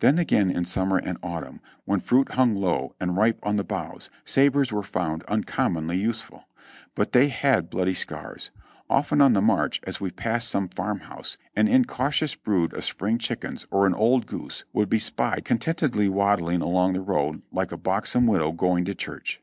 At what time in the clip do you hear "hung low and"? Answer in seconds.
2.32-3.16